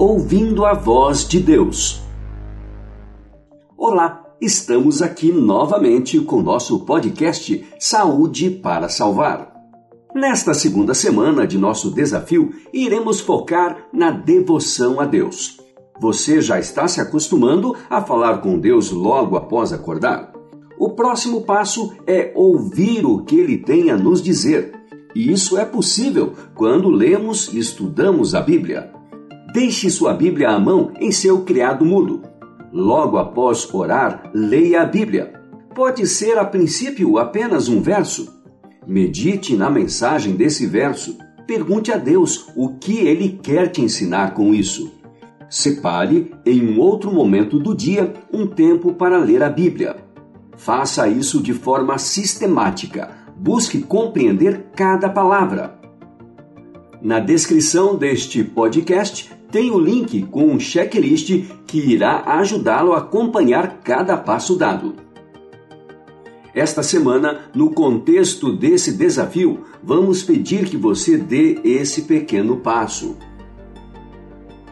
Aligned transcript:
Ouvindo 0.00 0.64
a 0.64 0.72
Voz 0.72 1.28
de 1.28 1.38
Deus. 1.38 2.00
Olá, 3.76 4.24
estamos 4.40 5.02
aqui 5.02 5.30
novamente 5.30 6.18
com 6.20 6.40
nosso 6.40 6.86
podcast 6.86 7.68
Saúde 7.78 8.48
para 8.48 8.88
Salvar. 8.88 9.52
Nesta 10.14 10.54
segunda 10.54 10.94
semana 10.94 11.46
de 11.46 11.58
nosso 11.58 11.90
desafio, 11.90 12.48
iremos 12.72 13.20
focar 13.20 13.88
na 13.92 14.10
devoção 14.10 15.00
a 15.00 15.04
Deus. 15.04 15.60
Você 16.00 16.40
já 16.40 16.58
está 16.58 16.88
se 16.88 16.98
acostumando 16.98 17.76
a 17.90 18.00
falar 18.00 18.38
com 18.38 18.58
Deus 18.58 18.90
logo 18.90 19.36
após 19.36 19.70
acordar? 19.70 20.32
O 20.78 20.92
próximo 20.94 21.42
passo 21.42 21.92
é 22.06 22.32
ouvir 22.34 23.04
o 23.04 23.22
que 23.22 23.38
ele 23.38 23.58
tem 23.58 23.90
a 23.90 23.98
nos 23.98 24.22
dizer. 24.22 24.72
E 25.14 25.30
isso 25.30 25.58
é 25.58 25.64
possível 25.66 26.32
quando 26.54 26.88
lemos 26.88 27.52
e 27.52 27.58
estudamos 27.58 28.34
a 28.34 28.40
Bíblia. 28.40 28.98
Deixe 29.52 29.90
sua 29.90 30.14
Bíblia 30.14 30.50
à 30.50 30.60
mão 30.60 30.92
em 31.00 31.10
seu 31.10 31.40
criado 31.40 31.84
mudo. 31.84 32.22
Logo 32.72 33.18
após 33.18 33.72
orar, 33.74 34.30
leia 34.32 34.82
a 34.82 34.86
Bíblia. 34.86 35.32
Pode 35.74 36.06
ser 36.06 36.38
a 36.38 36.44
princípio 36.44 37.18
apenas 37.18 37.68
um 37.68 37.82
verso. 37.82 38.32
Medite 38.86 39.56
na 39.56 39.68
mensagem 39.68 40.36
desse 40.36 40.66
verso. 40.66 41.18
Pergunte 41.48 41.90
a 41.90 41.96
Deus 41.96 42.46
o 42.54 42.74
que 42.74 42.98
ele 42.98 43.40
quer 43.42 43.68
te 43.68 43.82
ensinar 43.82 44.34
com 44.34 44.54
isso. 44.54 44.92
Separe, 45.48 46.32
em 46.46 46.64
um 46.64 46.78
outro 46.78 47.12
momento 47.12 47.58
do 47.58 47.74
dia, 47.74 48.12
um 48.32 48.46
tempo 48.46 48.92
para 48.94 49.18
ler 49.18 49.42
a 49.42 49.50
Bíblia. 49.50 49.96
Faça 50.56 51.08
isso 51.08 51.42
de 51.42 51.52
forma 51.52 51.98
sistemática. 51.98 53.10
Busque 53.36 53.80
compreender 53.80 54.66
cada 54.76 55.08
palavra. 55.08 55.76
Na 57.02 57.18
descrição 57.18 57.96
deste 57.96 58.44
podcast 58.44 59.39
tem 59.50 59.70
o 59.70 59.78
link 59.78 60.22
com 60.26 60.46
um 60.46 60.60
checklist 60.60 61.44
que 61.66 61.78
irá 61.78 62.22
ajudá-lo 62.38 62.92
a 62.92 62.98
acompanhar 62.98 63.80
cada 63.82 64.16
passo 64.16 64.56
dado. 64.56 64.94
Esta 66.54 66.82
semana, 66.82 67.50
no 67.54 67.70
contexto 67.70 68.52
desse 68.52 68.92
desafio, 68.92 69.64
vamos 69.82 70.22
pedir 70.22 70.68
que 70.68 70.76
você 70.76 71.16
dê 71.16 71.60
esse 71.62 72.02
pequeno 72.02 72.56
passo. 72.56 73.16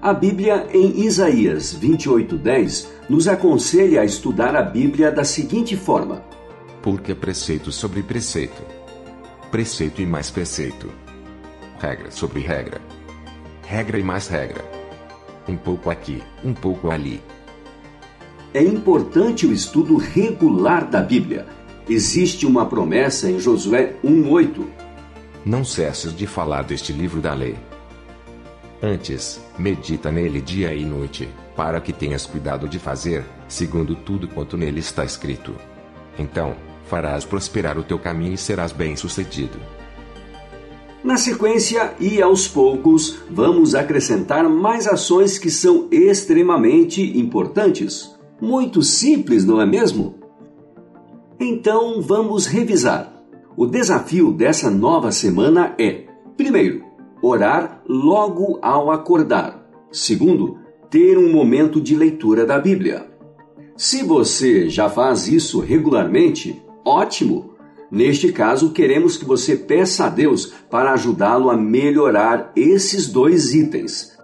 A 0.00 0.12
Bíblia 0.12 0.68
em 0.72 1.04
Isaías 1.04 1.74
28:10 1.74 2.86
nos 3.08 3.26
aconselha 3.26 4.02
a 4.02 4.04
estudar 4.04 4.54
a 4.54 4.62
Bíblia 4.62 5.10
da 5.10 5.24
seguinte 5.24 5.76
forma: 5.76 6.22
Porque 6.82 7.14
preceito 7.14 7.72
sobre 7.72 8.02
preceito, 8.02 8.62
preceito 9.50 10.00
e 10.00 10.06
mais 10.06 10.30
preceito, 10.30 10.88
regra 11.80 12.10
sobre 12.10 12.40
regra, 12.40 12.80
regra 13.66 13.98
e 13.98 14.02
mais 14.02 14.28
regra, 14.28 14.64
um 15.48 15.56
pouco 15.56 15.90
aqui, 15.90 16.22
um 16.44 16.54
pouco 16.54 16.90
ali. 16.90 17.22
É 18.52 18.62
importante 18.62 19.46
o 19.46 19.52
estudo 19.52 19.96
regular 19.96 20.88
da 20.88 21.00
Bíblia. 21.00 21.46
Existe 21.88 22.46
uma 22.46 22.66
promessa 22.66 23.28
em 23.28 23.38
Josué 23.38 23.94
1:8. 24.02 24.64
Não 25.44 25.64
cesses 25.64 26.14
de 26.14 26.26
falar 26.26 26.64
deste 26.64 26.92
livro 26.92 27.20
da 27.20 27.34
lei 27.34 27.56
Antes, 28.84 29.40
medita 29.58 30.12
nele 30.12 30.42
dia 30.42 30.74
e 30.74 30.84
noite, 30.84 31.26
para 31.56 31.80
que 31.80 31.90
tenhas 31.90 32.26
cuidado 32.26 32.68
de 32.68 32.78
fazer, 32.78 33.24
segundo 33.48 33.94
tudo 33.94 34.28
quanto 34.28 34.58
nele 34.58 34.80
está 34.80 35.06
escrito. 35.06 35.54
Então, 36.18 36.54
farás 36.86 37.24
prosperar 37.24 37.78
o 37.78 37.82
teu 37.82 37.98
caminho 37.98 38.34
e 38.34 38.36
serás 38.36 38.72
bem-sucedido. 38.72 39.58
Na 41.04 41.18
sequência 41.18 41.94
e 42.00 42.22
aos 42.22 42.48
poucos, 42.48 43.18
vamos 43.30 43.74
acrescentar 43.74 44.48
mais 44.48 44.86
ações 44.86 45.36
que 45.36 45.50
são 45.50 45.86
extremamente 45.90 47.02
importantes. 47.18 48.10
Muito 48.40 48.80
simples, 48.80 49.44
não 49.44 49.60
é 49.60 49.66
mesmo? 49.66 50.14
Então 51.38 52.00
vamos 52.00 52.46
revisar. 52.46 53.22
O 53.54 53.66
desafio 53.66 54.32
dessa 54.32 54.70
nova 54.70 55.12
semana 55.12 55.74
é: 55.78 56.06
primeiro, 56.38 56.82
orar 57.20 57.82
logo 57.86 58.58
ao 58.62 58.90
acordar. 58.90 59.62
Segundo, 59.92 60.58
ter 60.88 61.18
um 61.18 61.30
momento 61.30 61.82
de 61.82 61.94
leitura 61.94 62.46
da 62.46 62.58
Bíblia. 62.58 63.10
Se 63.76 64.02
você 64.02 64.70
já 64.70 64.88
faz 64.88 65.28
isso 65.28 65.60
regularmente, 65.60 66.62
ótimo! 66.82 67.53
Neste 67.94 68.32
caso, 68.32 68.72
queremos 68.72 69.16
que 69.16 69.24
você 69.24 69.54
peça 69.54 70.06
a 70.06 70.08
Deus 70.08 70.52
para 70.68 70.94
ajudá-lo 70.94 71.48
a 71.48 71.56
melhorar 71.56 72.50
esses 72.56 73.06
dois 73.06 73.54
itens. 73.54 74.18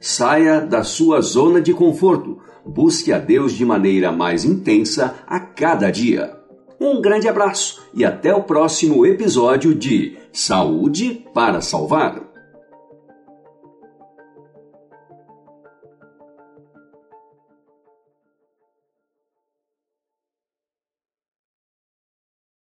Saia 0.00 0.62
da 0.62 0.82
sua 0.82 1.20
zona 1.20 1.60
de 1.60 1.74
conforto, 1.74 2.38
busque 2.64 3.12
a 3.12 3.18
Deus 3.18 3.52
de 3.52 3.66
maneira 3.66 4.10
mais 4.10 4.46
intensa 4.46 5.14
a 5.26 5.38
cada 5.38 5.90
dia. 5.90 6.38
Um 6.80 7.02
grande 7.02 7.28
abraço 7.28 7.82
e 7.92 8.02
até 8.02 8.34
o 8.34 8.44
próximo 8.44 9.04
episódio 9.04 9.74
de 9.74 10.16
Saúde 10.32 11.26
para 11.34 11.60
Salvar. 11.60 12.31